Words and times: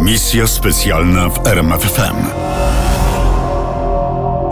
Misja 0.00 0.46
specjalna 0.46 1.28
w 1.28 1.46
RMFFM. 1.46 2.16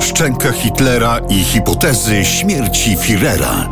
Szczęka 0.01 0.53
Hitlera 0.53 1.19
i 1.29 1.45
hipotezy 1.45 2.25
śmierci 2.25 2.97
Führera. 2.97 3.69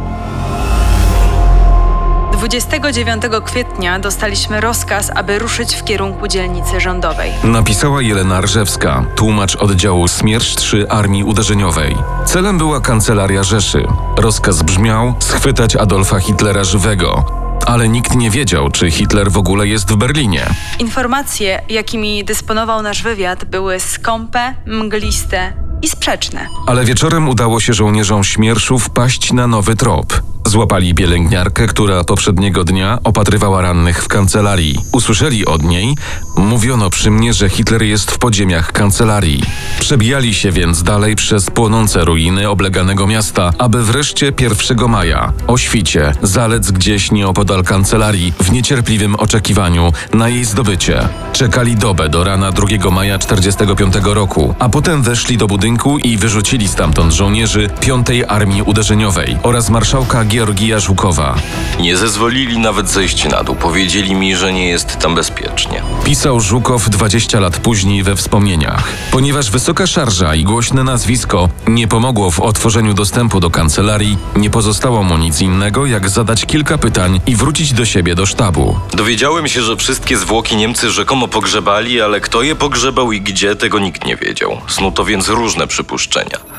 29 2.32 3.22
kwietnia 3.44 3.98
dostaliśmy 3.98 4.60
rozkaz, 4.60 5.10
aby 5.14 5.38
ruszyć 5.38 5.74
w 5.74 5.84
kierunku 5.84 6.28
dzielnicy 6.28 6.80
rządowej. 6.80 7.32
Napisała 7.44 8.02
Jelena 8.02 8.40
Rżewska, 8.40 9.04
tłumacz 9.16 9.56
oddziału 9.56 10.08
Smiersz 10.08 10.54
3 10.54 10.88
Armii 10.88 11.24
Uderzeniowej. 11.24 11.96
Celem 12.24 12.58
była 12.58 12.80
kancelaria 12.80 13.42
Rzeszy. 13.42 13.86
Rozkaz 14.18 14.62
brzmiał 14.62 15.14
schwytać 15.18 15.76
Adolfa 15.76 16.18
Hitlera 16.20 16.64
żywego. 16.64 17.45
Ale 17.66 17.88
nikt 17.88 18.14
nie 18.14 18.30
wiedział, 18.30 18.70
czy 18.70 18.90
Hitler 18.90 19.30
w 19.30 19.36
ogóle 19.36 19.66
jest 19.66 19.90
w 19.92 19.96
Berlinie. 19.96 20.46
Informacje, 20.78 21.62
jakimi 21.68 22.24
dysponował 22.24 22.82
nasz 22.82 23.02
wywiad, 23.02 23.44
były 23.44 23.80
skąpe, 23.80 24.54
mgliste 24.66 25.52
i 25.82 25.88
sprzeczne. 25.88 26.46
Ale 26.66 26.84
wieczorem 26.84 27.28
udało 27.28 27.60
się 27.60 27.74
żołnierzom 27.74 28.24
Śmierszu 28.24 28.78
wpaść 28.78 29.32
na 29.32 29.46
nowy 29.46 29.76
trop. 29.76 30.22
Złapali 30.46 30.94
pielęgniarkę, 30.94 31.66
która 31.66 32.04
poprzedniego 32.04 32.64
dnia 32.64 32.98
opatrywała 33.04 33.62
rannych 33.62 34.04
w 34.04 34.08
kancelarii. 34.08 34.78
Usłyszeli 34.92 35.46
od 35.46 35.62
niej, 35.62 35.96
mówiono 36.36 36.90
przy 36.90 37.10
mnie, 37.10 37.34
że 37.34 37.48
Hitler 37.48 37.82
jest 37.82 38.10
w 38.10 38.18
podziemiach 38.18 38.72
kancelarii. 38.72 39.42
Przebijali 39.80 40.34
się 40.34 40.52
więc 40.52 40.82
dalej 40.82 41.16
przez 41.16 41.50
płonące 41.50 42.04
ruiny 42.04 42.48
obleganego 42.48 43.06
miasta, 43.06 43.52
aby 43.58 43.84
wreszcie 43.84 44.32
1 44.40 44.88
maja, 44.88 45.32
o 45.46 45.58
świcie, 45.58 46.12
zalec 46.22 46.70
gdzieś 46.70 47.12
nieopodal 47.12 47.64
kancelarii, 47.64 48.32
w 48.42 48.52
niecierpliwym 48.52 49.14
oczekiwaniu 49.14 49.92
na 50.14 50.28
jej 50.28 50.44
zdobycie. 50.44 51.08
Czekali 51.32 51.76
dobę 51.76 52.08
do 52.08 52.24
rana 52.24 52.52
2 52.52 52.90
maja 52.90 53.18
45 53.18 53.94
roku, 54.02 54.54
a 54.58 54.68
potem 54.68 55.02
weszli 55.02 55.36
do 55.36 55.46
budynku 55.46 55.98
i 55.98 56.16
wyrzucili 56.16 56.68
stamtąd 56.68 57.12
żołnierzy 57.12 57.70
5 57.80 58.06
Armii 58.28 58.62
Uderzeniowej 58.62 59.36
oraz 59.42 59.70
marszałka 59.70 60.24
Georgija 60.36 60.80
Żukowa. 60.80 61.34
Nie 61.80 61.96
zezwolili 61.96 62.58
nawet 62.58 62.88
zejść 62.88 63.28
na 63.28 63.44
dół. 63.44 63.54
Powiedzieli 63.56 64.14
mi, 64.14 64.36
że 64.36 64.52
nie 64.52 64.68
jest 64.68 64.98
tam 64.98 65.14
bezpiecznie. 65.14 65.82
Pisał 66.04 66.40
Żukow 66.40 66.90
20 66.90 67.40
lat 67.40 67.58
później 67.58 68.02
we 68.02 68.16
wspomnieniach. 68.16 68.88
Ponieważ 69.10 69.50
wysoka 69.50 69.86
szarża 69.86 70.34
i 70.34 70.44
głośne 70.44 70.84
nazwisko 70.84 71.48
nie 71.66 71.88
pomogło 71.88 72.30
w 72.30 72.40
otworzeniu 72.40 72.94
dostępu 72.94 73.40
do 73.40 73.50
kancelarii, 73.50 74.18
nie 74.36 74.50
pozostało 74.50 75.02
mu 75.02 75.18
nic 75.18 75.40
innego, 75.40 75.86
jak 75.86 76.08
zadać 76.08 76.46
kilka 76.46 76.78
pytań 76.78 77.20
i 77.26 77.36
wrócić 77.36 77.72
do 77.72 77.84
siebie 77.84 78.14
do 78.14 78.26
sztabu. 78.26 78.78
Dowiedziałem 78.92 79.48
się, 79.48 79.62
że 79.62 79.76
wszystkie 79.76 80.16
zwłoki 80.16 80.56
Niemcy 80.56 80.90
rzekomo 80.90 81.28
pogrzebali, 81.28 82.00
ale 82.00 82.20
kto 82.20 82.42
je 82.42 82.56
pogrzebał 82.56 83.12
i 83.12 83.20
gdzie, 83.20 83.56
tego 83.56 83.78
nikt 83.78 84.06
nie 84.06 84.16
wiedział. 84.16 84.60
Snuto 84.68 85.04
więc 85.04 85.28
różne 85.28 85.66
przypuszczenia. 85.66 86.55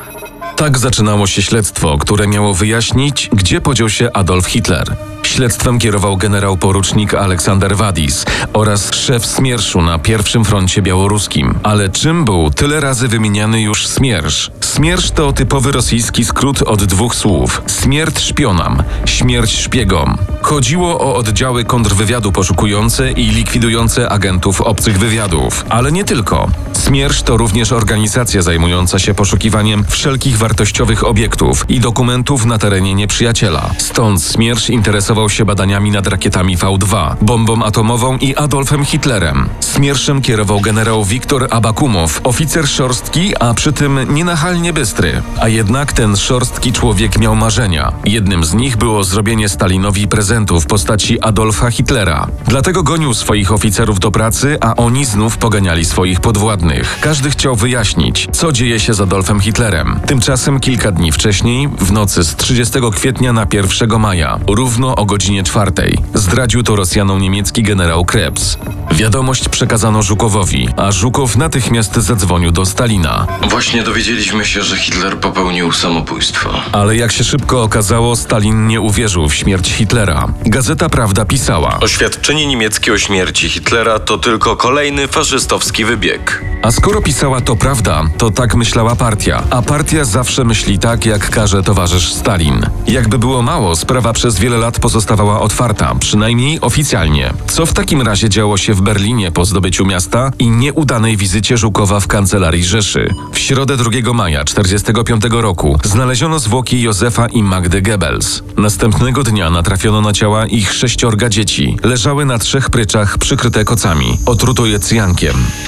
Tak 0.58 0.78
zaczynało 0.78 1.26
się 1.26 1.42
śledztwo, 1.42 1.98
które 1.98 2.26
miało 2.26 2.54
wyjaśnić, 2.54 3.30
gdzie 3.32 3.60
podział 3.60 3.88
się 3.88 4.12
Adolf 4.12 4.46
Hitler. 4.46 4.96
Śledztwem 5.22 5.78
kierował 5.78 6.16
generał 6.16 6.56
porucznik 6.56 7.14
Aleksander 7.14 7.76
Wadis 7.76 8.24
oraz 8.52 8.94
szef 8.94 9.26
Smierszu 9.26 9.82
na 9.82 9.98
pierwszym 9.98 10.44
froncie 10.44 10.82
białoruskim. 10.82 11.58
Ale 11.62 11.88
czym 11.88 12.24
był 12.24 12.50
tyle 12.50 12.80
razy 12.80 13.08
wymieniany 13.08 13.60
już 13.62 13.86
Smiersz? 13.86 14.50
Smiersz 14.60 15.10
to 15.10 15.32
typowy 15.32 15.72
rosyjski 15.72 16.24
skrót 16.24 16.62
od 16.62 16.84
dwóch 16.84 17.14
słów: 17.14 17.62
śmierć 17.82 18.20
szpionam, 18.20 18.82
śmierć 19.04 19.58
szpiegom. 19.58 20.18
Chodziło 20.42 21.00
o 21.00 21.16
oddziały 21.16 21.64
kontrwywiadu 21.64 22.32
poszukujące 22.32 23.12
i 23.12 23.26
likwidujące 23.26 24.08
agentów 24.08 24.60
obcych 24.60 24.98
wywiadów. 24.98 25.64
Ale 25.68 25.92
nie 25.92 26.04
tylko. 26.04 26.50
Smiersz 26.72 27.22
to 27.22 27.36
również 27.36 27.72
organizacja 27.72 28.42
zajmująca 28.42 28.98
się 28.98 29.14
poszukiwaniem 29.14 29.84
wszelkich 29.88 30.38
wartościowych 30.48 31.04
obiektów 31.04 31.64
i 31.68 31.80
dokumentów 31.80 32.46
na 32.46 32.58
terenie 32.58 32.94
nieprzyjaciela. 32.94 33.70
Stąd 33.78 34.22
Smiersz 34.22 34.70
interesował 34.70 35.30
się 35.30 35.44
badaniami 35.44 35.90
nad 35.90 36.06
rakietami 36.06 36.56
V2, 36.58 37.16
bombą 37.22 37.62
atomową 37.62 38.16
i 38.16 38.36
Adolfem 38.36 38.84
Hitlerem. 38.84 39.48
Smierszem 39.60 40.22
kierował 40.22 40.60
generał 40.60 41.04
Wiktor 41.04 41.46
Abakumow, 41.50 42.20
oficer 42.24 42.68
szorstki, 42.68 43.36
a 43.40 43.54
przy 43.54 43.72
tym 43.72 44.14
nienachalnie 44.14 44.72
bystry. 44.72 45.22
A 45.40 45.48
jednak 45.48 45.92
ten 45.92 46.16
szorstki 46.16 46.72
człowiek 46.72 47.18
miał 47.18 47.36
marzenia. 47.36 47.92
Jednym 48.04 48.44
z 48.44 48.54
nich 48.54 48.76
było 48.76 49.04
zrobienie 49.04 49.48
Stalinowi 49.48 50.08
prezentu 50.08 50.60
w 50.60 50.66
postaci 50.66 51.20
Adolfa 51.20 51.70
Hitlera. 51.70 52.26
Dlatego 52.46 52.82
gonił 52.82 53.14
swoich 53.14 53.52
oficerów 53.52 54.00
do 54.00 54.10
pracy, 54.10 54.58
a 54.60 54.76
oni 54.76 55.04
znów 55.04 55.38
poganiali 55.38 55.84
swoich 55.84 56.20
podwładnych. 56.20 56.98
Każdy 57.00 57.30
chciał 57.30 57.56
wyjaśnić, 57.56 58.28
co 58.32 58.52
dzieje 58.52 58.80
się 58.80 58.94
z 58.94 59.00
Adolfem 59.00 59.40
Hitlerem. 59.40 60.00
Tymczasem 60.06 60.37
kilka 60.60 60.92
dni 60.92 61.12
wcześniej, 61.12 61.68
w 61.68 61.92
nocy 61.92 62.24
z 62.24 62.36
30 62.36 62.78
kwietnia 62.92 63.32
na 63.32 63.46
1 63.52 64.00
maja, 64.00 64.38
równo 64.48 64.96
o 64.96 65.04
godzinie 65.04 65.42
czwartej, 65.42 65.98
zdradził 66.14 66.62
to 66.62 66.76
Rosjanom 66.76 67.20
niemiecki 67.20 67.62
generał 67.62 68.04
Krebs. 68.04 68.58
Wiadomość 68.92 69.48
przekazano 69.48 70.02
Żukowowi, 70.02 70.68
a 70.76 70.92
Żukow 70.92 71.36
natychmiast 71.36 71.94
zadzwonił 71.96 72.50
do 72.50 72.66
Stalina. 72.66 73.26
Właśnie 73.50 73.82
dowiedzieliśmy 73.82 74.44
się, 74.44 74.62
że 74.62 74.76
Hitler 74.76 75.18
popełnił 75.20 75.72
samobójstwo. 75.72 76.50
Ale 76.72 76.96
jak 76.96 77.12
się 77.12 77.24
szybko 77.24 77.62
okazało, 77.62 78.16
Stalin 78.16 78.66
nie 78.66 78.80
uwierzył 78.80 79.28
w 79.28 79.34
śmierć 79.34 79.72
Hitlera. 79.72 80.28
Gazeta 80.46 80.88
Prawda 80.88 81.24
pisała. 81.24 81.78
Oświadczenie 81.80 82.46
niemieckie 82.46 82.92
o 82.92 82.98
śmierci 82.98 83.48
Hitlera 83.48 83.98
to 83.98 84.18
tylko 84.18 84.56
kolejny 84.56 85.08
faszystowski 85.08 85.84
wybieg. 85.84 86.44
A 86.62 86.70
skoro 86.70 87.02
pisała 87.02 87.40
to 87.40 87.56
prawda, 87.56 88.02
to 88.18 88.30
tak 88.30 88.54
myślała 88.54 88.96
partia. 88.96 89.42
A 89.50 89.62
partia 89.62 90.04
zawsze 90.04 90.44
myśli 90.44 90.78
tak, 90.78 91.06
jak 91.06 91.30
każe 91.30 91.62
towarzysz 91.62 92.12
Stalin. 92.12 92.66
Jakby 92.86 93.18
było 93.18 93.42
mało, 93.42 93.76
sprawa 93.76 94.12
przez 94.12 94.38
wiele 94.38 94.56
lat 94.56 94.80
pozostawała 94.80 95.40
otwarta, 95.40 95.94
przynajmniej 96.00 96.60
oficjalnie. 96.60 97.32
Co 97.48 97.66
w 97.66 97.72
takim 97.72 98.02
razie 98.02 98.28
działo 98.28 98.56
się 98.56 98.74
w 98.78 98.80
Berlinie 98.80 99.32
po 99.32 99.44
zdobyciu 99.44 99.86
miasta 99.86 100.30
i 100.38 100.50
nieudanej 100.50 101.16
wizycie 101.16 101.56
Żukowa 101.56 102.00
w 102.00 102.06
kancelarii 102.06 102.64
Rzeszy? 102.64 103.14
W 103.32 103.38
środę 103.38 103.76
2 103.76 103.90
maja 104.14 104.44
1945 104.44 105.42
roku 105.42 105.78
znaleziono 105.84 106.38
zwłoki 106.38 106.82
Józefa 106.82 107.26
i 107.26 107.42
Magdy 107.42 107.82
Goebbels. 107.82 108.42
Następnego 108.56 109.22
dnia 109.22 109.50
natrafiono 109.50 110.00
na 110.00 110.12
ciała 110.12 110.46
ich 110.46 110.72
sześciorga 110.72 111.28
dzieci. 111.28 111.76
Leżały 111.82 112.24
na 112.24 112.38
trzech 112.38 112.70
pryczach 112.70 113.18
przykryte 113.18 113.64
kocami. 113.64 114.18
Otruto 114.26 114.66
je. 114.66 114.78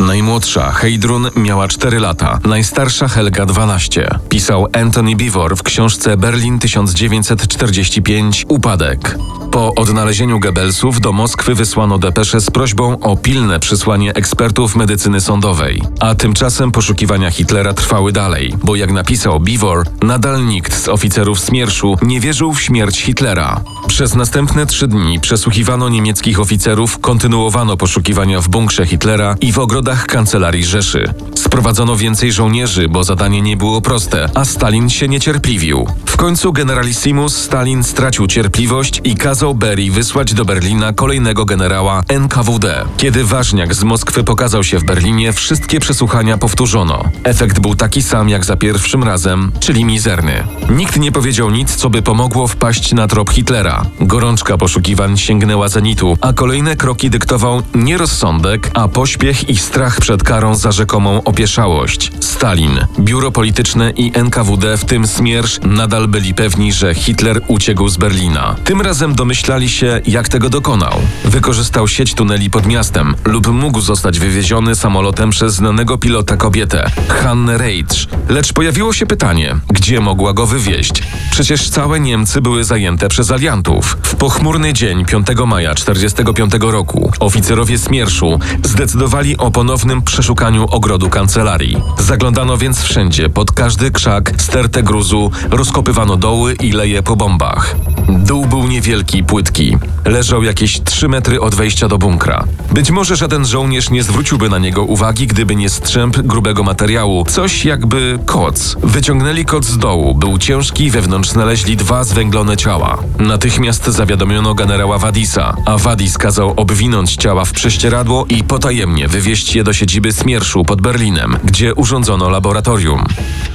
Najmłodsza, 0.01 0.73
Heidrun, 0.73 1.31
miała 1.37 1.69
4 1.69 2.01
lata, 2.01 2.39
najstarsza 2.45 3.09
Helga 3.09 3.47
12. 3.47 4.11
Pisał 4.29 4.67
Anthony 4.73 5.17
Beevor 5.17 5.57
w 5.57 5.63
książce 5.63 6.17
Berlin 6.17 6.59
1945 6.59 8.47
Upadek. 8.49 9.19
Po 9.51 9.75
odnalezieniu 9.75 10.41
Goebbelsów 10.41 11.01
do 11.01 11.13
Moskwy 11.13 11.55
wysłano 11.55 11.99
depeszę 11.99 12.41
z 12.41 12.51
prośbą 12.51 13.00
o 13.01 13.17
pilne 13.17 13.61
przysłanie 13.61 14.15
ekspertów 14.15 14.77
medycyny 14.77 15.21
sądowej. 15.21 15.83
A 16.01 16.15
tymczasem 16.15 16.73
poszukiwania 16.73 17.31
Hitlera 17.31 17.73
trwały 17.75 18.13
dalej, 18.13 18.55
bo 18.65 18.77
jak 18.77 18.93
napisał 18.93 19.41
Beevor, 19.41 19.87
nadal 20.03 20.47
nikt 20.47 20.75
z 20.85 20.89
oficerów 20.89 21.41
Smierszu 21.41 21.97
nie 22.03 22.21
wierzył 22.21 22.55
w 22.55 22.63
śmierć 22.63 23.03
Hitlera. 23.03 23.61
Przez 23.89 24.15
następne 24.15 24.67
trzy 24.67 24.89
dni 24.89 25.21
przesłuchiwano 25.21 25.89
niemieckich 25.89 26.41
oficerów, 26.41 26.99
kontynuowano 26.99 27.77
poszukiwania 27.77 28.41
w 28.41 28.49
bunkrze 28.49 28.87
Hitlera 28.87 29.37
i 29.41 29.53
w 29.53 29.59
ogrodach 29.59 30.07
kancelarii 30.07 30.65
Rzeszy. 30.65 31.15
Sprowadzono 31.35 31.97
więcej 31.97 32.33
żołnierzy, 32.33 32.89
bo 32.89 33.05
zadanie 33.05 33.43
nie 33.43 33.57
było 33.57 33.81
proste, 33.81 34.29
a 34.35 34.45
Stalin 34.45 34.91
się 34.91 35.09
niecierpliwił. 35.09 35.87
W 36.07 36.17
końcu 36.17 36.53
generalissimus 36.53 37.37
Stalin 37.37 37.85
stracił 37.85 38.27
cierpliwość 38.27 39.01
i 39.05 39.17
kazał 39.17 39.55
Berii 39.55 39.91
wysłać 39.91 40.35
do 40.35 40.45
Berlina 40.45 40.93
kolejnego 40.93 41.45
generała 41.45 42.03
NKWD. 42.09 42.85
Kiedy 42.97 43.25
ważniak 43.25 43.75
z 43.75 43.83
Moskwy 43.83 44.25
pokazał 44.25 44.65
się 44.65 44.79
w 44.79 44.85
Berlinie, 44.85 45.33
wszystkie 45.33 45.81
przesłuchania 45.81 46.39
powtórzono. 46.39 47.05
Efekt 47.25 47.61
był 47.61 47.75
taki 47.75 48.03
sam 48.03 48.29
jak 48.29 48.45
za 48.45 48.57
pierwszym 48.57 49.05
razem, 49.05 49.53
czyli 49.61 49.85
mizerny. 49.85 50.45
Nikt 50.71 50.97
nie 50.97 51.13
powiedział 51.13 51.51
nic, 51.51 51.77
co 51.77 51.91
by 51.91 52.03
pomogło 52.03 52.49
wpaść 52.49 52.93
na 52.93 53.07
trop 53.07 53.31
Hitlera. 53.31 53.83
Gorączka 54.01 54.59
poszukiwań 54.59 55.17
sięgnęła 55.17 55.69
zenitu, 55.69 56.19
a 56.21 56.33
kolejne 56.33 56.77
kroki 56.77 57.11
dyktował 57.11 57.63
nie 57.75 57.99
rozsądek, 57.99 58.71
a 58.75 58.89
pośpiech 58.89 59.49
i 59.49 59.57
strach 59.57 60.01
przed 60.01 60.23
karą 60.23 60.55
za 60.55 60.73
rzekomą 60.73 61.23
opieszałość. 61.25 62.13
Stalin, 62.21 62.87
biuro 62.99 63.33
polityczne 63.33 63.91
i 63.91 64.13
NKWD, 64.15 64.79
w 64.79 64.85
tym 64.85 65.07
Smiersz, 65.07 65.61
nadal 65.63 66.09
byli 66.09 66.35
pewni, 66.35 66.73
że 66.73 66.95
Hitler 66.95 67.41
uciekł 67.47 67.89
z 67.89 67.97
Berlina. 67.97 68.57
Tym 68.65 68.81
razem 68.81 69.15
domyślali 69.15 69.69
się, 69.69 70.01
jak 70.07 70.29
tego 70.29 70.51
dokonał. 70.51 71.01
Wykorzystał 71.25 71.89
sieć 71.89 72.15
tuneli 72.15 72.51
pod 72.51 72.67
miastem 72.67 72.80
lub 73.25 73.47
mógł 73.47 73.81
zostać 73.81 74.19
wywieziony 74.19 74.75
samolotem 74.75 75.31
przez 75.31 75.55
znanego 75.55 75.99
pilota 75.99 76.37
kobietę, 76.37 76.91
Hannę 77.09 77.59
Rage. 77.59 78.07
Lecz 78.29 78.53
pojawiło 78.53 78.93
się 78.93 79.07
pytanie, 79.07 79.57
gdzie 79.69 80.01
mogła 80.01 80.33
go 80.33 80.47
wywieźć? 80.47 81.03
Przecież 81.31 81.71
całe 81.71 82.01
Niemcy 82.01 82.41
były 82.41 82.65
zajęte 82.65 83.09
przez 83.09 83.31
aliantów. 83.31 83.97
W 84.03 84.15
pochmurny 84.15 84.73
dzień 84.73 85.05
5 85.05 85.27
maja 85.47 85.75
1945 85.75 86.73
roku 86.73 87.13
oficerowie 87.21 87.79
Smierszu 87.79 88.39
zdecydowali 88.65 89.37
o 89.37 89.51
ponownym 89.51 90.03
przeszukaniu 90.03 90.67
ogrodu 90.71 91.11
kancelarii. 91.11 91.77
Zaglądano 91.99 92.57
więc 92.57 92.83
wszędzie, 92.83 93.29
pod 93.29 93.53
każdy 93.53 93.91
krzak, 93.91 94.33
stertę 94.39 94.83
gruzu, 94.83 95.31
rozkopywano 95.51 96.17
doły 96.17 96.55
i 96.55 96.73
leje 96.73 97.03
po 97.03 97.17
bombach. 97.17 97.77
Dół 98.09 98.47
był 98.47 98.69
niewielki, 98.69 99.25
płytki. 99.25 99.77
Leżał 100.05 100.43
jakieś 100.43 100.81
3 100.81 101.09
metry 101.09 101.41
od 101.41 101.55
wejścia 101.55 101.89
do 101.89 101.99
bunkra. 101.99 102.45
Być 102.73 102.91
może 102.91 103.17
żaden 103.17 103.47
żołnierz 103.47 103.91
nie 103.91 104.03
zwróciłby 104.03 104.49
na 104.49 104.59
niego 104.59 104.85
uwagi, 104.85 105.27
gdyby 105.27 105.57
nie 105.57 105.69
strzęp 105.69 106.17
grubego 106.19 106.63
materiału, 106.63 107.25
coś 107.25 107.65
jakby 107.65 108.19
koc. 108.27 108.77
Wyciągnęli 108.83 109.45
koc 109.45 109.65
z 109.65 109.79
dołu, 109.79 110.15
był 110.15 110.39
ciężki, 110.39 110.91
wewnątrz 110.91 111.31
znaleźli 111.31 111.77
dwa 111.77 112.05
zwęglone 112.05 112.57
ciała. 112.57 112.99
Natychmiast 113.19 113.85
zawiadomiono 113.85 114.55
generała 114.55 114.99
Wadisa, 114.99 115.57
a 115.67 115.79
Wadis 115.79 116.19
kazał 116.19 116.55
obwinąć 116.57 117.17
ciała 117.17 117.45
w 117.45 117.53
prześcieradło 117.53 118.27
i 118.29 118.45
potajemnie 118.45 119.09
wywieźć 119.09 119.55
je 119.55 119.65
do 119.65 119.73
siedziby 119.73 120.13
Smierszu 120.13 120.65
pod 120.65 120.81
Berlinem, 120.81 121.37
gdzie 121.45 121.75
urządzono 121.75 122.29
laboratorium. 122.29 123.05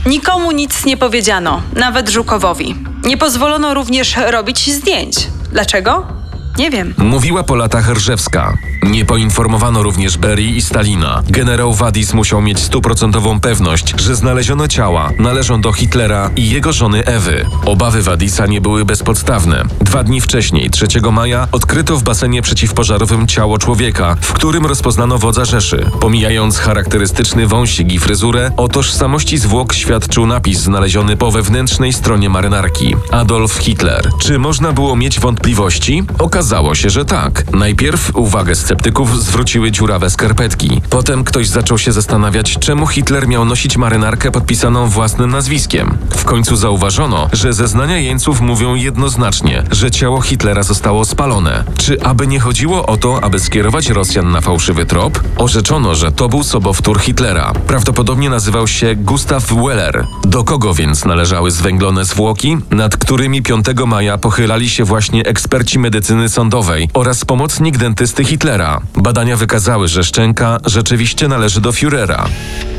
Nikomu 0.05 0.51
nic 0.51 0.85
nie 0.85 0.97
powiedziano, 0.97 1.61
nawet 1.73 2.09
Żukowowi. 2.09 2.75
Nie 3.05 3.17
pozwolono 3.17 3.73
również 3.73 4.15
robić 4.31 4.73
zdjęć. 4.73 5.15
Dlaczego? 5.51 6.24
Nie 6.57 6.71
wiem. 6.71 6.93
Mówiła 6.97 7.43
po 7.43 7.55
latach 7.55 7.89
Rżewska. 7.89 8.57
Nie 8.83 9.05
poinformowano 9.05 9.83
również 9.83 10.17
Berii 10.17 10.57
i 10.57 10.61
Stalina. 10.61 11.23
Generał 11.29 11.73
Wadis 11.73 12.13
musiał 12.13 12.41
mieć 12.41 12.59
stuprocentową 12.59 13.39
pewność, 13.39 13.93
że 14.01 14.15
znaleziono 14.15 14.67
ciała 14.67 15.11
należą 15.19 15.61
do 15.61 15.73
Hitlera 15.73 16.29
i 16.35 16.49
jego 16.49 16.73
żony 16.73 17.05
Ewy. 17.05 17.45
Obawy 17.65 18.01
Wadisa 18.01 18.45
nie 18.45 18.61
były 18.61 18.85
bezpodstawne. 18.85 19.63
Dwa 19.81 20.03
dni 20.03 20.21
wcześniej, 20.21 20.69
3 20.69 20.87
maja, 21.11 21.47
odkryto 21.51 21.97
w 21.97 22.03
basenie 22.03 22.41
przeciwpożarowym 22.41 23.27
ciało 23.27 23.57
człowieka, 23.57 24.15
w 24.21 24.33
którym 24.33 24.65
rozpoznano 24.65 25.17
wodza 25.17 25.45
Rzeszy. 25.45 25.85
Pomijając 25.99 26.57
charakterystyczny 26.57 27.47
wąsik 27.47 27.93
i 27.93 27.99
fryzurę, 27.99 28.51
o 28.57 28.67
tożsamości 28.67 29.37
zwłok 29.37 29.73
świadczył 29.73 30.25
napis 30.25 30.59
znaleziony 30.59 31.17
po 31.17 31.31
wewnętrznej 31.31 31.93
stronie 31.93 32.29
marynarki. 32.29 32.95
Adolf 33.11 33.53
Hitler. 33.53 34.09
Czy 34.21 34.39
można 34.39 34.71
było 34.71 34.95
mieć 34.95 35.19
wątpliwości? 35.19 36.03
Okazało 36.19 36.44
się, 36.73 36.89
że 36.89 37.05
tak. 37.05 37.53
Najpierw 37.53 38.15
uwagę 38.15 38.55
sceptyków 38.55 39.23
zwróciły 39.23 39.71
dziurawe 39.71 40.09
skarpetki. 40.09 40.81
Potem 40.89 41.23
ktoś 41.23 41.47
zaczął 41.47 41.77
się 41.77 41.91
zastanawiać, 41.91 42.57
czemu 42.59 42.87
Hitler 42.87 43.27
miał 43.27 43.45
nosić 43.45 43.77
marynarkę 43.77 44.31
podpisaną 44.31 44.87
własnym 44.87 45.31
nazwiskiem. 45.31 45.97
W 46.09 46.25
końcu 46.25 46.55
zauważono, 46.55 47.29
że 47.33 47.53
zeznania 47.53 47.97
jeńców 47.97 48.41
mówią 48.41 48.75
jednoznacznie, 48.75 49.63
że 49.71 49.91
ciało 49.91 50.21
Hitlera 50.21 50.63
zostało 50.63 51.05
spalone. 51.05 51.63
Czy 51.77 52.01
aby 52.03 52.27
nie 52.27 52.39
chodziło 52.39 52.85
o 52.85 52.97
to, 52.97 53.23
aby 53.23 53.39
skierować 53.39 53.89
Rosjan 53.89 54.31
na 54.31 54.41
fałszywy 54.41 54.85
trop? 54.85 55.23
Orzeczono, 55.37 55.95
że 55.95 56.11
to 56.11 56.29
był 56.29 56.43
sobowtór 56.43 56.99
Hitlera. 56.99 57.53
Prawdopodobnie 57.67 58.29
nazywał 58.29 58.67
się 58.67 58.95
Gustav 58.95 59.41
Weller. 59.65 60.05
Do 60.23 60.43
kogo 60.43 60.73
więc 60.73 61.05
należały 61.05 61.51
zwęglone 61.51 62.05
zwłoki, 62.05 62.57
nad 62.71 62.97
którymi 62.97 63.41
5 63.41 63.65
maja 63.87 64.17
pochylali 64.17 64.69
się 64.69 64.83
właśnie 64.83 65.25
eksperci 65.25 65.79
medycyny 65.79 66.29
sądowej 66.35 66.89
oraz 66.93 67.25
pomocnik 67.25 67.77
dentysty 67.77 68.25
Hitlera? 68.25 68.81
Badania 68.95 69.35
wykazały, 69.37 69.87
że 69.87 70.03
szczęka 70.03 70.57
rzeczywiście 70.65 71.27
należy 71.27 71.61
do 71.61 71.71
Führera. 71.71 72.25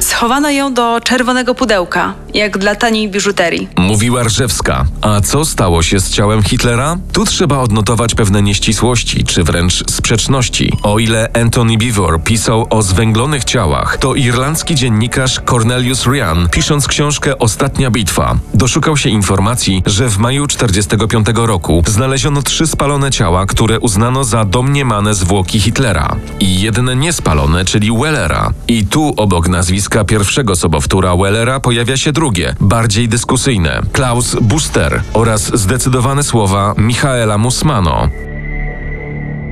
Schowano 0.00 0.50
ją 0.50 0.74
do 0.74 1.00
czerwonego 1.00 1.54
pudełka, 1.54 2.14
jak 2.34 2.58
dla 2.58 2.74
taniej 2.74 3.10
biżuterii. 3.10 3.68
Mówiła 3.76 4.22
Rżewska. 4.22 4.84
A 5.00 5.20
co 5.20 5.44
stało 5.44 5.82
się 5.82 6.00
z 6.00 6.10
ciałem 6.10 6.42
Hitlera? 6.42 6.96
Tu 7.12 7.24
trzeba 7.24 7.58
odnotować 7.58 8.14
pewne 8.14 8.42
nieścisłości, 8.42 9.24
czy 9.24 9.44
wręcz 9.44 9.90
sprzeczności. 9.90 10.72
O 10.82 10.98
ile 10.98 11.28
Anthony 11.42 11.78
Beevor 11.78 12.22
pisał 12.22 12.66
o 12.70 12.82
zwęglonych 12.82 13.44
ciałach, 13.44 13.96
to 13.96 14.14
irlandzki 14.14 14.74
dziennikarz 14.74 15.40
Cornelius 15.50 16.06
Ryan, 16.06 16.48
pisząc 16.50 16.86
książkę 16.88 17.38
Ostatnia 17.38 17.90
bitwa, 17.90 18.36
doszukał 18.54 18.96
się 18.96 19.08
informacji, 19.08 19.82
że 19.86 20.08
w 20.08 20.18
maju 20.18 20.46
45 20.46 21.26
roku 21.34 21.82
znaleziono 21.86 22.42
trzy 22.42 22.66
spalone 22.66 23.10
ciała, 23.10 23.45
które 23.46 23.78
uznano 23.80 24.24
za 24.24 24.44
domniemane 24.44 25.14
zwłoki 25.14 25.60
Hitlera. 25.60 26.16
I 26.40 26.60
jedne 26.60 26.96
niespalone, 26.96 27.64
czyli 27.64 27.98
Wellera. 27.98 28.52
I 28.68 28.86
tu 28.86 29.14
obok 29.16 29.48
nazwiska 29.48 30.04
pierwszego 30.04 30.56
sobowtóra 30.56 31.16
Wellera 31.16 31.60
pojawia 31.60 31.96
się 31.96 32.12
drugie, 32.12 32.54
bardziej 32.60 33.08
dyskusyjne. 33.08 33.80
Klaus 33.92 34.34
Buster 34.40 35.02
oraz 35.12 35.58
zdecydowane 35.58 36.22
słowa 36.22 36.74
Michaela 36.78 37.38
Musmano. 37.38 38.08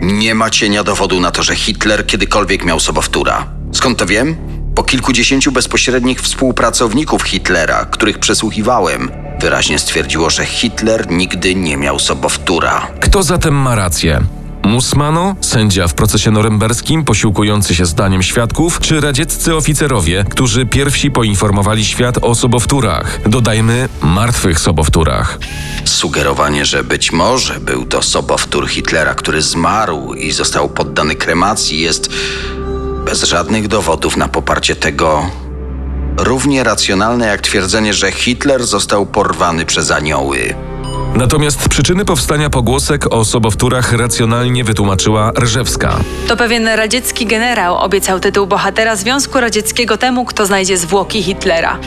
Nie 0.02 0.34
ma 0.34 0.50
cienia 0.50 0.84
dowodu 0.84 1.20
na 1.20 1.30
to, 1.30 1.42
że 1.42 1.54
Hitler 1.54 2.06
kiedykolwiek 2.06 2.64
miał 2.64 2.80
sobowtóra. 2.80 3.46
Skąd 3.72 3.98
to 3.98 4.06
wiem? 4.06 4.36
Po 4.74 4.82
kilkudziesięciu 4.82 5.52
bezpośrednich 5.52 6.20
współpracowników 6.20 7.22
Hitlera, 7.22 7.84
których 7.84 8.18
przesłuchiwałem, 8.18 9.10
wyraźnie 9.44 9.78
stwierdziło, 9.78 10.30
że 10.30 10.46
Hitler 10.46 11.10
nigdy 11.10 11.54
nie 11.54 11.76
miał 11.76 11.98
sobowtóra. 11.98 12.86
Kto 13.00 13.22
zatem 13.22 13.54
ma 13.54 13.74
rację? 13.74 14.20
Musmano, 14.62 15.36
sędzia 15.40 15.88
w 15.88 15.94
procesie 15.94 16.30
norymberskim, 16.30 17.04
posiłkujący 17.04 17.74
się 17.74 17.86
zdaniem 17.86 18.22
świadków, 18.22 18.80
czy 18.80 19.00
radzieccy 19.00 19.54
oficerowie, 19.54 20.24
którzy 20.30 20.66
pierwsi 20.66 21.10
poinformowali 21.10 21.84
świat 21.84 22.18
o 22.22 22.34
sobowtórach, 22.34 23.20
dodajmy 23.26 23.88
martwych 24.02 24.60
sobowtórach. 24.60 25.38
Sugerowanie, 25.84 26.64
że 26.64 26.84
być 26.84 27.12
może 27.12 27.60
był 27.60 27.84
to 27.84 28.02
sobowtór 28.02 28.68
Hitlera, 28.68 29.14
który 29.14 29.42
zmarł 29.42 30.14
i 30.14 30.32
został 30.32 30.68
poddany 30.68 31.14
kremacji, 31.14 31.80
jest 31.80 32.10
bez 33.04 33.22
żadnych 33.22 33.68
dowodów 33.68 34.16
na 34.16 34.28
poparcie 34.28 34.76
tego 34.76 35.30
równie 36.16 36.64
racjonalne 36.64 37.26
jak 37.26 37.40
twierdzenie, 37.40 37.94
że 37.94 38.12
Hitler 38.12 38.64
został 38.64 39.06
porwany 39.06 39.66
przez 39.66 39.90
anioły. 39.90 40.54
Natomiast 41.16 41.68
przyczyny 41.68 42.04
powstania 42.04 42.50
pogłosek 42.50 43.14
o 43.14 43.24
sobowtórach 43.24 43.92
racjonalnie 43.92 44.64
wytłumaczyła 44.64 45.32
Rżewska. 45.38 45.96
To 46.28 46.36
pewien 46.36 46.68
radziecki 46.68 47.26
generał 47.26 47.76
obiecał 47.76 48.20
tytuł 48.20 48.46
bohatera 48.46 48.96
Związku 48.96 49.40
Radzieckiego 49.40 49.98
temu, 49.98 50.24
kto 50.24 50.46
znajdzie 50.46 50.76
zwłoki 50.78 51.22
Hitlera. 51.22 51.78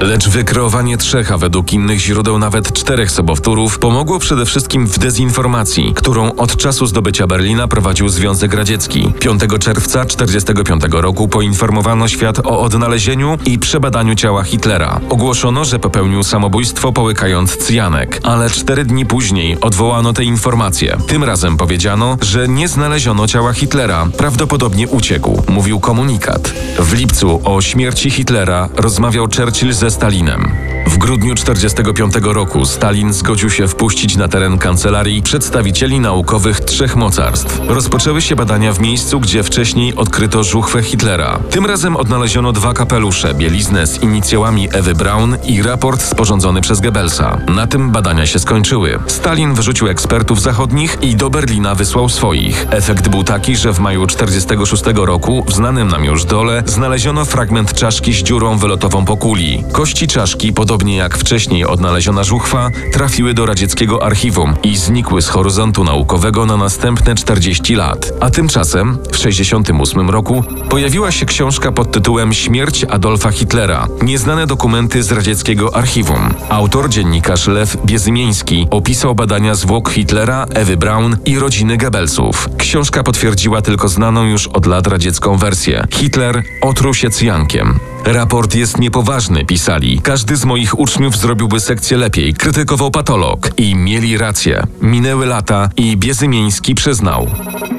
Lecz 0.00 0.28
wykreowanie 0.28 0.96
trzech, 0.96 1.32
a 1.32 1.38
według 1.38 1.72
innych 1.72 2.00
źródeł 2.00 2.38
nawet 2.38 2.72
czterech 2.72 3.10
sobowtórów 3.10 3.78
pomogło 3.78 4.18
przede 4.18 4.46
wszystkim 4.46 4.86
w 4.86 4.98
dezinformacji, 4.98 5.92
którą 5.94 6.32
od 6.36 6.56
czasu 6.56 6.86
zdobycia 6.86 7.26
Berlina 7.26 7.68
prowadził 7.68 8.08
Związek 8.08 8.54
Radziecki. 8.54 9.12
5 9.20 9.40
czerwca 9.60 10.04
1945 10.04 10.82
roku 10.90 11.28
poinformowano 11.28 12.08
świat 12.08 12.38
o 12.38 12.60
odnalezieniu 12.60 13.38
i 13.46 13.58
przebadaniu 13.58 14.14
ciała 14.14 14.42
Hitlera. 14.42 15.00
Ogłoszono, 15.08 15.64
że 15.64 15.78
popełnił 15.78 16.22
samobójstwo 16.22 16.92
połykając 16.92 17.56
cyjanek, 17.56 18.20
ale 18.22 18.50
cztery 18.68 18.84
dni 18.84 19.06
później 19.06 19.60
odwołano 19.60 20.12
te 20.12 20.24
informacje. 20.24 20.96
Tym 21.06 21.24
razem 21.24 21.56
powiedziano, 21.56 22.16
że 22.22 22.48
nie 22.48 22.68
znaleziono 22.68 23.26
ciała 23.28 23.52
Hitlera, 23.52 24.06
prawdopodobnie 24.16 24.88
uciekł, 24.88 25.42
mówił 25.48 25.80
komunikat. 25.80 26.48
W 26.78 26.92
lipcu 26.92 27.40
o 27.44 27.60
śmierci 27.60 28.10
Hitlera 28.10 28.68
rozmawiał 28.76 29.26
Churchill 29.36 29.72
ze 29.72 29.90
Stalinem. 29.90 30.77
W 30.88 30.98
grudniu 30.98 31.34
1945 31.34 32.34
roku 32.34 32.64
Stalin 32.64 33.12
zgodził 33.12 33.50
się 33.50 33.68
wpuścić 33.68 34.16
na 34.16 34.28
teren 34.28 34.58
kancelarii 34.58 35.22
przedstawicieli 35.22 36.00
naukowych 36.00 36.60
trzech 36.60 36.96
mocarstw. 36.96 37.60
Rozpoczęły 37.66 38.22
się 38.22 38.36
badania 38.36 38.72
w 38.72 38.80
miejscu, 38.80 39.20
gdzie 39.20 39.42
wcześniej 39.42 39.94
odkryto 39.94 40.44
żuchwę 40.44 40.82
Hitlera. 40.82 41.38
Tym 41.50 41.66
razem 41.66 41.96
odnaleziono 41.96 42.52
dwa 42.52 42.72
kapelusze, 42.72 43.34
bieliznę 43.34 43.86
z 43.86 44.02
inicjałami 44.02 44.68
Ewy 44.72 44.94
Braun 44.94 45.36
i 45.44 45.62
raport 45.62 46.02
sporządzony 46.02 46.60
przez 46.60 46.80
Goebbelsa. 46.80 47.38
Na 47.48 47.66
tym 47.66 47.90
badania 47.90 48.26
się 48.26 48.38
skończyły. 48.38 48.98
Stalin 49.06 49.54
wyrzucił 49.54 49.88
ekspertów 49.88 50.42
zachodnich 50.42 50.98
i 51.02 51.16
do 51.16 51.30
Berlina 51.30 51.74
wysłał 51.74 52.08
swoich. 52.08 52.66
Efekt 52.70 53.08
był 53.08 53.24
taki, 53.24 53.56
że 53.56 53.72
w 53.72 53.78
maju 53.78 54.06
1946 54.06 54.98
roku 55.06 55.44
w 55.48 55.52
znanym 55.52 55.88
nam 55.88 56.04
już 56.04 56.24
dole 56.24 56.62
znaleziono 56.66 57.24
fragment 57.24 57.74
czaszki 57.74 58.12
z 58.12 58.16
dziurą 58.16 58.58
wylotową 58.58 59.04
po 59.04 59.16
kuli. 59.16 59.64
Kości 59.72 60.06
czaszki, 60.06 60.52
podobnie 60.52 60.77
podobnie 60.78 60.96
jak 60.96 61.18
wcześniej 61.18 61.66
odnaleziona 61.66 62.24
żuchwa, 62.24 62.70
trafiły 62.92 63.34
do 63.34 63.46
radzieckiego 63.46 64.02
archiwum 64.02 64.54
i 64.62 64.76
znikły 64.76 65.22
z 65.22 65.28
horyzontu 65.28 65.84
naukowego 65.84 66.46
na 66.46 66.56
następne 66.56 67.14
40 67.14 67.74
lat. 67.74 68.12
A 68.20 68.30
tymczasem, 68.30 68.94
w 68.94 69.08
1968 69.08 70.10
roku, 70.10 70.44
pojawiła 70.70 71.10
się 71.10 71.26
książka 71.26 71.72
pod 71.72 71.92
tytułem 71.92 72.32
Śmierć 72.32 72.84
Adolfa 72.84 73.30
Hitlera. 73.30 73.86
Nieznane 74.02 74.46
dokumenty 74.46 75.02
z 75.02 75.12
radzieckiego 75.12 75.76
archiwum. 75.76 76.34
Autor, 76.48 76.88
dziennikarz 76.88 77.46
Lew 77.46 77.76
Biezymiński, 77.86 78.66
opisał 78.70 79.14
badania 79.14 79.54
zwłok 79.54 79.90
Hitlera, 79.90 80.46
Ewy 80.54 80.76
Braun 80.76 81.16
i 81.24 81.38
rodziny 81.38 81.76
Goebbelsów. 81.76 82.48
Książka 82.58 83.02
potwierdziła 83.02 83.62
tylko 83.62 83.88
znaną 83.88 84.24
już 84.24 84.46
od 84.46 84.66
lat 84.66 84.86
radziecką 84.86 85.36
wersję. 85.36 85.86
Hitler 85.92 86.42
otruł 86.62 86.94
się 86.94 87.10
cyjankiem. 87.10 87.78
Raport 88.04 88.54
jest 88.54 88.78
niepoważny, 88.78 89.44
pisali. 89.44 90.00
Każdy 90.02 90.36
z 90.36 90.44
moich 90.44 90.78
uczniów 90.78 91.16
zrobiłby 91.16 91.60
sekcję 91.60 91.96
lepiej, 91.96 92.34
krytykował 92.34 92.90
patolog. 92.90 93.50
I 93.56 93.74
mieli 93.74 94.18
rację. 94.18 94.62
Minęły 94.82 95.26
lata 95.26 95.68
i 95.76 95.96
Biezymiński 95.96 96.74
przyznał. 96.74 97.26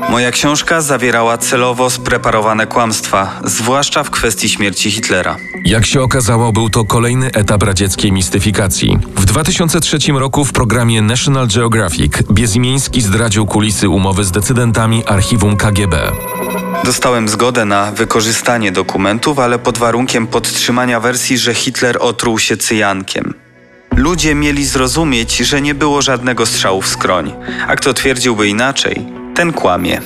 Moja 0.09 0.31
książka 0.31 0.81
zawierała 0.81 1.37
celowo 1.37 1.89
spreparowane 1.89 2.67
kłamstwa, 2.67 3.39
zwłaszcza 3.43 4.03
w 4.03 4.09
kwestii 4.09 4.49
śmierci 4.49 4.91
Hitlera. 4.91 5.37
Jak 5.65 5.85
się 5.85 6.01
okazało, 6.01 6.51
był 6.51 6.69
to 6.69 6.85
kolejny 6.85 7.31
etap 7.31 7.63
radzieckiej 7.63 8.11
mistyfikacji. 8.11 8.97
W 9.15 9.25
2003 9.25 9.97
roku 10.11 10.45
w 10.45 10.53
programie 10.53 11.01
National 11.01 11.47
Geographic 11.47 12.13
Biezymiński 12.31 13.01
zdradził 13.01 13.45
kulisy 13.45 13.89
umowy 13.89 14.23
z 14.23 14.31
decydentami 14.31 15.05
archiwum 15.05 15.57
KGB. 15.57 16.11
Dostałem 16.83 17.29
zgodę 17.29 17.65
na 17.65 17.91
wykorzystanie 17.91 18.71
dokumentów, 18.71 19.39
ale 19.39 19.59
pod 19.59 19.77
warunkiem 19.77 20.27
podtrzymania 20.27 20.99
wersji, 20.99 21.37
że 21.37 21.53
Hitler 21.53 21.97
otruł 22.01 22.39
się 22.39 22.57
cyjankiem. 22.57 23.33
Ludzie 23.95 24.35
mieli 24.35 24.65
zrozumieć, 24.65 25.37
że 25.37 25.61
nie 25.61 25.75
było 25.75 26.01
żadnego 26.01 26.45
strzału 26.45 26.81
w 26.81 26.87
skroń, 26.87 27.33
a 27.67 27.75
kto 27.75 27.93
twierdziłby 27.93 28.47
inaczej, 28.47 29.05
ten 29.35 29.53
kłamie. 29.53 30.01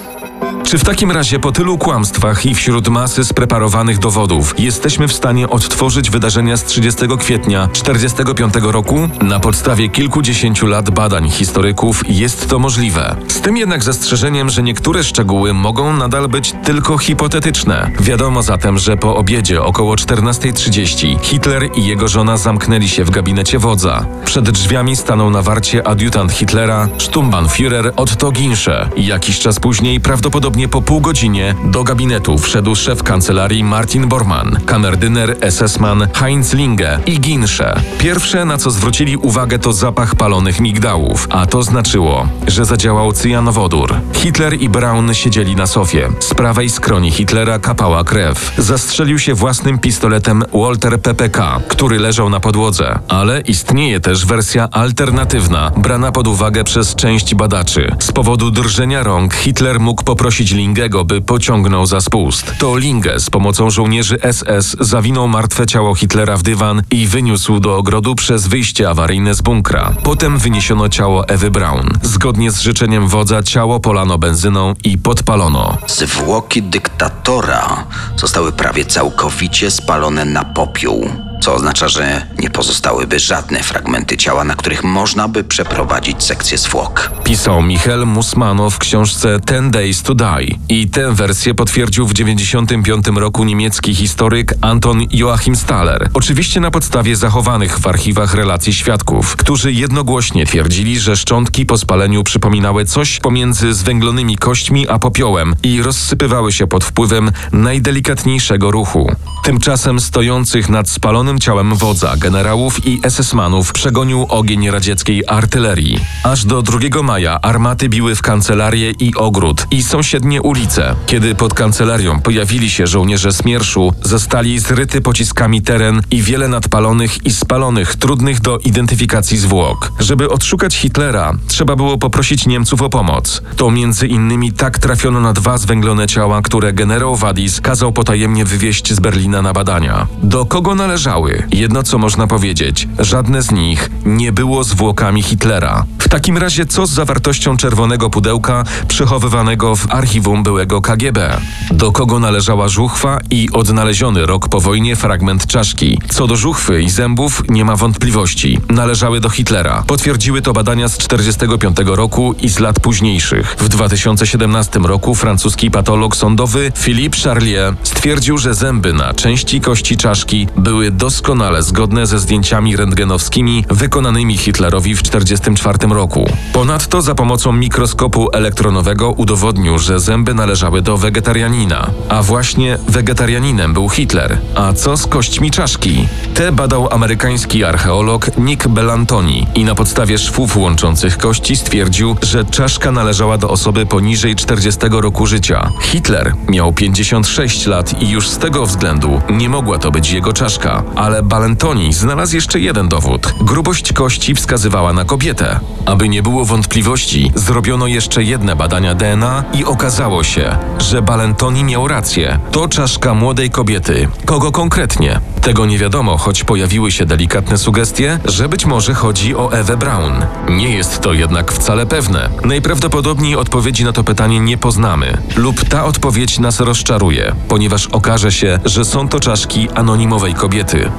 Czy 0.63 0.77
w 0.77 0.83
takim 0.83 1.11
razie 1.11 1.39
po 1.39 1.51
tylu 1.51 1.77
kłamstwach 1.77 2.45
i 2.45 2.55
wśród 2.55 2.87
masy 2.87 3.23
spreparowanych 3.23 3.99
dowodów 3.99 4.59
jesteśmy 4.59 5.07
w 5.07 5.13
stanie 5.13 5.49
odtworzyć 5.49 6.09
wydarzenia 6.09 6.57
z 6.57 6.63
30 6.63 7.01
kwietnia 7.19 7.67
1945 7.67 8.73
roku? 8.73 9.09
Na 9.21 9.39
podstawie 9.39 9.89
kilkudziesięciu 9.89 10.67
lat 10.67 10.89
badań 10.89 11.29
historyków 11.29 12.01
jest 12.09 12.49
to 12.49 12.59
możliwe. 12.59 13.15
Z 13.27 13.41
tym 13.41 13.57
jednak 13.57 13.83
zastrzeżeniem, 13.83 14.49
że 14.49 14.63
niektóre 14.63 15.03
szczegóły 15.03 15.53
mogą 15.53 15.93
nadal 15.93 16.27
być 16.27 16.53
tylko 16.63 16.97
hipotetyczne. 16.97 17.91
Wiadomo 17.99 18.43
zatem, 18.43 18.77
że 18.77 18.97
po 18.97 19.15
obiedzie 19.15 19.61
około 19.61 19.95
14.30 19.95 21.19
Hitler 21.21 21.69
i 21.75 21.85
jego 21.85 22.07
żona 22.07 22.37
zamknęli 22.37 22.89
się 22.89 23.03
w 23.03 23.09
gabinecie 23.09 23.59
wodza. 23.59 24.05
Przed 24.25 24.49
drzwiami 24.49 24.95
stanął 24.95 25.29
na 25.29 25.41
warcie 25.41 25.87
adiutant 25.87 26.31
Hitlera, 26.31 26.87
Sturmbannführer 26.97 27.93
Otto 27.95 28.31
Ginsche. 28.31 28.89
Jakiś 28.97 29.39
czas 29.39 29.59
później, 29.59 29.99
prawdopodobnie 29.99 30.52
po 30.71 30.81
pół 30.81 31.01
godzinie, 31.01 31.55
do 31.65 31.83
gabinetu 31.83 32.37
wszedł 32.37 32.75
szef 32.75 33.03
kancelarii 33.03 33.63
Martin 33.63 34.07
Bormann, 34.07 34.57
kamerdyner 34.65 35.37
SS-man 35.41 36.07
Heinz 36.13 36.53
Linge 36.53 36.99
i 37.05 37.19
Ginsche. 37.19 37.81
Pierwsze, 37.97 38.45
na 38.45 38.57
co 38.57 38.71
zwrócili 38.71 39.17
uwagę, 39.17 39.59
to 39.59 39.73
zapach 39.73 40.15
palonych 40.15 40.59
migdałów, 40.59 41.27
a 41.29 41.45
to 41.45 41.63
znaczyło, 41.63 42.27
że 42.47 42.65
zadziałał 42.65 43.13
cyjanowodór. 43.13 43.95
Hitler 44.13 44.61
i 44.61 44.69
Braun 44.69 45.13
siedzieli 45.13 45.55
na 45.55 45.67
sofie. 45.67 46.09
Z 46.19 46.33
prawej 46.33 46.69
skroni 46.69 47.11
Hitlera 47.11 47.59
kapała 47.59 48.03
krew. 48.03 48.53
Zastrzelił 48.57 49.19
się 49.19 49.33
własnym 49.33 49.79
pistoletem 49.79 50.43
Walter 50.53 51.01
PPK, 51.01 51.59
który 51.67 51.99
leżał 51.99 52.29
na 52.29 52.39
podłodze. 52.39 52.99
Ale 53.07 53.41
istnieje 53.41 53.99
też 53.99 54.25
wersja 54.25 54.67
alternatywna, 54.71 55.71
brana 55.77 56.11
pod 56.11 56.27
uwagę 56.27 56.63
przez 56.63 56.95
część 56.95 57.35
badaczy. 57.35 57.95
Z 57.99 58.11
powodu 58.11 58.51
drżenia 58.51 59.03
rąk 59.03 59.33
Hitler 59.33 59.79
mógł 59.79 60.03
poprosić 60.03 60.42
Lingego, 60.51 61.05
by 61.05 61.21
pociągnął 61.21 61.85
za 61.85 62.01
spust. 62.01 62.53
To 62.59 62.77
Linge 62.77 63.19
z 63.19 63.29
pomocą 63.29 63.69
żołnierzy 63.69 64.17
SS 64.31 64.75
zawinął 64.79 65.27
martwe 65.27 65.65
ciało 65.65 65.95
Hitlera 65.95 66.37
w 66.37 66.43
dywan 66.43 66.81
i 66.91 67.07
wyniósł 67.07 67.59
do 67.59 67.77
ogrodu 67.77 68.15
przez 68.15 68.47
wyjście 68.47 68.89
awaryjne 68.89 69.33
z 69.33 69.41
bunkra. 69.41 69.93
Potem 70.03 70.37
wyniesiono 70.37 70.89
ciało 70.89 71.27
Ewy 71.27 71.51
Braun. 71.51 71.89
Zgodnie 72.01 72.51
z 72.51 72.59
życzeniem 72.59 73.07
wodza 73.07 73.43
ciało 73.43 73.79
polano 73.79 74.17
benzyną 74.17 74.73
i 74.83 74.97
podpalono. 74.97 75.77
Zwłoki 75.87 76.61
dyktatora 76.61 77.85
zostały 78.17 78.51
prawie 78.51 78.85
całkowicie 78.85 79.71
spalone 79.71 80.25
na 80.25 80.43
popiół, 80.43 81.09
co 81.43 81.53
oznacza, 81.55 81.87
że 81.87 82.27
nie 82.39 82.49
pozostałyby 82.49 83.19
żadne 83.19 83.63
fragmenty 83.63 84.17
ciała, 84.17 84.43
na 84.43 84.55
których 84.55 84.83
można 84.83 85.27
by 85.27 85.43
przeprowadzić 85.43 86.23
sekcję 86.23 86.57
zwłok. 86.57 87.11
Pisał 87.23 87.61
Michel 87.61 88.05
Musmano 88.05 88.69
w 88.69 88.77
książce 88.77 89.39
Ten 89.39 89.71
Days 89.71 90.03
to 90.03 90.15
Die. 90.15 90.57
I 90.69 90.87
tę 90.87 91.13
wersję 91.13 91.53
potwierdził 91.53 92.07
w 92.07 92.13
1995 92.13 93.19
roku 93.19 93.43
niemiecki 93.43 93.95
historyk 93.95 94.53
Anton 94.61 95.01
Joachim 95.11 95.55
Staller. 95.55 96.09
Oczywiście 96.13 96.59
na 96.59 96.71
podstawie 96.71 97.15
zachowanych 97.15 97.79
w 97.79 97.87
archiwach 97.87 98.33
relacji 98.33 98.73
świadków, 98.73 99.35
którzy 99.35 99.71
jednogłośnie 99.73 100.45
twierdzili, 100.45 100.99
że 100.99 101.17
szczątki 101.17 101.65
po 101.65 101.77
spaleniu 101.77 102.23
przypominały 102.23 102.85
coś 102.85 103.19
pomiędzy 103.19 103.73
zwęglonymi 103.73 104.37
kośćmi 104.37 104.87
a 104.87 104.99
popiołem 104.99 105.55
i 105.63 105.81
rozsypywały 105.81 106.51
się 106.51 106.67
pod 106.67 106.83
wpływem 106.83 107.31
najdelikatniejszego 107.51 108.71
ruchu. 108.71 109.15
Tymczasem 109.43 109.99
stojących 109.99 110.69
nad 110.69 110.89
spalonym 110.89 111.32
ciałem 111.39 111.75
wodza, 111.75 112.17
generałów 112.17 112.87
i 112.87 113.01
SS-manów 113.01 113.71
przegonił 113.71 114.25
ogień 114.29 114.71
radzieckiej 114.71 115.23
artylerii. 115.27 115.99
Aż 116.23 116.45
do 116.45 116.61
2 116.61 117.03
maja 117.03 117.41
armaty 117.41 117.89
biły 117.89 118.15
w 118.15 118.21
kancelarię 118.21 118.91
i 118.91 119.15
ogród 119.15 119.67
i 119.71 119.83
sąsiednie 119.83 120.41
ulice. 120.41 120.95
Kiedy 121.05 121.35
pod 121.35 121.53
kancelarią 121.53 122.19
pojawili 122.21 122.69
się 122.69 122.87
żołnierze 122.87 123.31
Smierszu, 123.31 123.93
zostali 124.03 124.59
zryty 124.59 125.01
pociskami 125.01 125.61
teren 125.61 126.01
i 126.11 126.21
wiele 126.21 126.47
nadpalonych 126.47 127.25
i 127.25 127.31
spalonych, 127.31 127.95
trudnych 127.95 128.41
do 128.41 128.57
identyfikacji 128.57 129.37
zwłok. 129.37 129.91
Żeby 129.99 130.29
odszukać 130.29 130.75
Hitlera, 130.75 131.33
trzeba 131.47 131.75
było 131.75 131.97
poprosić 131.97 132.47
Niemców 132.47 132.81
o 132.81 132.89
pomoc. 132.89 133.41
To 133.55 133.71
między 133.71 134.07
innymi 134.07 134.51
tak 134.51 134.79
trafiono 134.79 135.19
na 135.19 135.33
dwa 135.33 135.57
zwęglone 135.57 136.07
ciała, 136.07 136.41
które 136.41 136.73
generał 136.73 137.15
Wadis 137.15 137.61
kazał 137.61 137.91
potajemnie 137.91 138.45
wywieźć 138.45 138.93
z 138.93 138.99
Berlina 138.99 139.41
na 139.41 139.53
badania. 139.53 140.07
Do 140.23 140.45
kogo 140.45 140.75
należały? 140.75 141.22
Jedno 141.51 141.83
co 141.83 141.97
można 141.97 142.27
powiedzieć, 142.27 142.87
żadne 142.99 143.41
z 143.41 143.51
nich 143.51 143.89
nie 144.05 144.31
było 144.31 144.63
zwłokami 144.63 145.23
Hitlera. 145.23 145.85
W 145.99 146.09
takim 146.09 146.37
razie 146.37 146.65
co 146.65 146.85
z 146.85 146.91
zawartością 146.91 147.57
czerwonego 147.57 148.09
pudełka 148.09 148.63
przechowywanego 148.87 149.75
w 149.75 149.91
archiwum 149.91 150.43
byłego 150.43 150.81
KGB? 150.81 151.37
Do 151.71 151.91
kogo 151.91 152.19
należała 152.19 152.67
żuchwa 152.67 153.19
i 153.29 153.49
odnaleziony 153.53 154.25
rok 154.25 154.49
po 154.49 154.61
wojnie 154.61 154.95
fragment 154.95 155.47
czaszki? 155.47 155.99
Co 156.09 156.27
do 156.27 156.35
żuchwy 156.35 156.81
i 156.81 156.89
zębów 156.89 157.43
nie 157.49 157.65
ma 157.65 157.75
wątpliwości. 157.75 158.59
Należały 158.69 159.19
do 159.19 159.29
Hitlera. 159.29 159.83
Potwierdziły 159.87 160.41
to 160.41 160.53
badania 160.53 160.87
z 160.87 160.97
1945 160.97 161.97
roku 161.97 162.35
i 162.41 162.49
z 162.49 162.59
lat 162.59 162.79
późniejszych. 162.79 163.55
W 163.59 163.69
2017 163.69 164.79
roku 164.79 165.15
francuski 165.15 165.71
patolog 165.71 166.15
sądowy 166.15 166.71
Philippe 166.77 167.17
Charlier 167.17 167.75
stwierdził, 167.83 168.37
że 168.37 168.53
zęby 168.53 168.93
na 168.93 169.13
części 169.13 169.61
kości 169.61 169.97
czaszki 169.97 170.47
były 170.57 170.91
doskonale 171.13 171.63
zgodne 171.63 172.07
ze 172.07 172.19
zdjęciami 172.19 172.75
rentgenowskimi 172.75 173.65
wykonanymi 173.69 174.37
Hitlerowi 174.37 174.95
w 174.95 175.03
1944 175.03 175.93
roku. 175.93 176.29
Ponadto 176.53 177.01
za 177.01 177.15
pomocą 177.15 177.51
mikroskopu 177.51 178.29
elektronowego 178.33 179.11
udowodnił, 179.11 179.79
że 179.79 179.99
zęby 179.99 180.33
należały 180.33 180.81
do 180.81 180.97
wegetarianina. 180.97 181.89
A 182.09 182.23
właśnie 182.23 182.77
wegetarianinem 182.87 183.73
był 183.73 183.89
Hitler. 183.89 184.37
A 184.55 184.73
co 184.73 184.97
z 184.97 185.07
kośćmi 185.07 185.51
czaszki? 185.51 186.07
Te 186.33 186.51
badał 186.51 186.93
amerykański 186.93 187.63
archeolog 187.63 188.37
Nick 188.37 188.67
Bellantoni 188.67 189.47
i 189.55 189.63
na 189.65 189.75
podstawie 189.75 190.17
szwów 190.17 190.57
łączących 190.57 191.17
kości 191.17 191.55
stwierdził, 191.55 192.15
że 192.21 192.45
czaszka 192.45 192.91
należała 192.91 193.37
do 193.37 193.49
osoby 193.49 193.85
poniżej 193.85 194.35
40 194.35 194.81
roku 194.89 195.25
życia. 195.25 195.69
Hitler 195.81 196.33
miał 196.49 196.73
56 196.73 197.65
lat 197.65 198.01
i 198.01 198.09
już 198.09 198.29
z 198.29 198.37
tego 198.37 198.65
względu 198.65 199.21
nie 199.29 199.49
mogła 199.49 199.77
to 199.77 199.91
być 199.91 200.11
jego 200.11 200.33
czaszka. 200.33 200.83
Ale 200.95 201.23
Ballantoni 201.23 201.93
znalazł 201.93 202.35
jeszcze 202.35 202.59
jeden 202.59 202.89
dowód. 202.89 203.33
Grubość 203.41 203.93
kości 203.93 204.35
wskazywała 204.35 204.93
na 204.93 205.05
kobietę. 205.05 205.59
Aby 205.85 206.09
nie 206.09 206.23
było 206.23 206.45
wątpliwości, 206.45 207.31
zrobiono 207.35 207.87
jeszcze 207.87 208.23
jedne 208.23 208.55
badania 208.55 208.95
DNA 208.95 209.43
i 209.53 209.65
okazało 209.65 210.23
się, 210.23 210.57
że 210.79 211.01
Ballantoni 211.01 211.53
Anoni 211.53 211.71
miał 211.71 211.87
rację. 211.87 212.39
To 212.51 212.67
czaszka 212.67 213.13
młodej 213.13 213.49
kobiety. 213.49 214.07
Kogo 214.25 214.51
konkretnie? 214.51 215.19
Tego 215.41 215.65
nie 215.65 215.77
wiadomo, 215.77 216.17
choć 216.17 216.43
pojawiły 216.43 216.91
się 216.91 217.05
delikatne 217.05 217.57
sugestie, 217.57 218.19
że 218.25 218.49
być 218.49 218.65
może 218.65 218.93
chodzi 218.93 219.35
o 219.35 219.51
Ewę 219.51 219.77
Braun. 219.77 220.13
Nie 220.49 220.75
jest 220.75 221.01
to 221.01 221.13
jednak 221.13 221.51
wcale 221.51 221.85
pewne. 221.85 222.29
Najprawdopodobniej 222.45 223.35
odpowiedzi 223.35 223.83
na 223.83 223.93
to 223.93 224.03
pytanie 224.03 224.39
nie 224.39 224.57
poznamy. 224.57 225.17
Lub 225.35 225.65
ta 225.69 225.85
odpowiedź 225.85 226.39
nas 226.39 226.59
rozczaruje, 226.59 227.35
ponieważ 227.47 227.87
okaże 227.87 228.31
się, 228.31 228.59
że 228.65 228.85
są 228.85 229.07
to 229.07 229.19
czaszki 229.19 229.69
anonimowej 229.75 230.33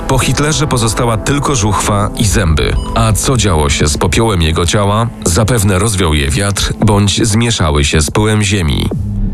Po 0.08 0.18
Hitlerze 0.18 0.66
pozostała 0.66 1.16
tylko 1.16 1.56
żuchwa 1.56 2.10
i 2.16 2.26
zęby. 2.26 2.72
A 2.94 3.12
co 3.12 3.36
działo 3.36 3.70
się 3.70 3.88
z 3.88 3.98
popiołem 3.98 4.42
jego 4.42 4.66
ciała? 4.66 5.06
Zapewne 5.24 5.78
rozwiał 5.78 6.14
je 6.14 6.30
wiatr, 6.30 6.72
bądź 6.80 7.26
zmieszały 7.26 7.84
się 7.84 8.02
z 8.02 8.10
pyłem 8.10 8.42
ziemi. 8.42 8.88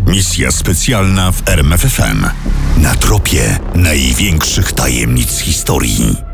Misja 0.07 0.51
specjalna 0.53 1.33
w 1.33 1.49
RMFFM. 1.49 2.27
Na 2.77 2.95
tropie 2.95 3.59
największych 3.75 4.73
tajemnic 4.73 5.39
historii. 5.39 6.30